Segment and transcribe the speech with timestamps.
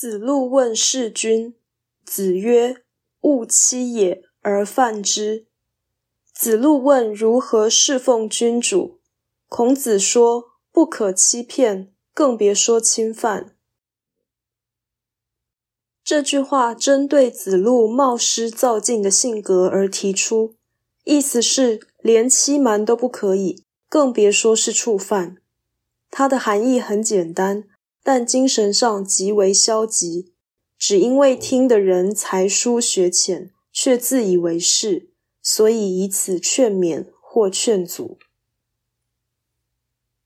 [0.00, 1.56] 子路问事君，
[2.04, 2.84] 子曰
[3.22, 5.48] ：“勿欺也而犯之。”
[6.32, 9.00] 子路问如何侍奉君主，
[9.48, 13.56] 孔子说：“不可欺骗，更别说侵犯。”
[16.04, 20.54] 这句话针对子路冒失造进的性格而提出，
[21.02, 25.38] 意思是连欺瞒都不可以，更别说是触犯。
[26.08, 27.64] 它的含义很简单。
[28.02, 30.32] 但精神上极为消极，
[30.78, 35.12] 只因为听的人才疏学浅，却自以为是，
[35.42, 38.18] 所以以此劝勉或劝阻。